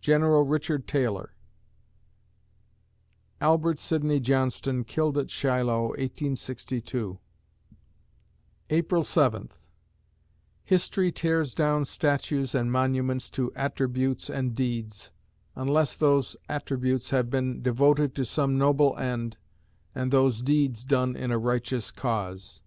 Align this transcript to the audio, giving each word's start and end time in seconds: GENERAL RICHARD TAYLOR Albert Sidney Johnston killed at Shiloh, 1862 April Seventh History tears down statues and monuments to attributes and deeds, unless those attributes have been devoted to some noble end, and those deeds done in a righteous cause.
GENERAL 0.00 0.44
RICHARD 0.44 0.86
TAYLOR 0.86 1.34
Albert 3.40 3.80
Sidney 3.80 4.20
Johnston 4.20 4.84
killed 4.84 5.18
at 5.18 5.32
Shiloh, 5.32 5.86
1862 5.98 7.18
April 8.70 9.02
Seventh 9.02 9.66
History 10.62 11.10
tears 11.10 11.56
down 11.56 11.84
statues 11.84 12.54
and 12.54 12.70
monuments 12.70 13.28
to 13.32 13.52
attributes 13.56 14.30
and 14.30 14.54
deeds, 14.54 15.12
unless 15.56 15.96
those 15.96 16.36
attributes 16.48 17.10
have 17.10 17.28
been 17.28 17.60
devoted 17.60 18.14
to 18.14 18.24
some 18.24 18.58
noble 18.58 18.96
end, 18.96 19.38
and 19.92 20.12
those 20.12 20.40
deeds 20.40 20.84
done 20.84 21.16
in 21.16 21.32
a 21.32 21.36
righteous 21.38 21.90
cause. 21.90 22.62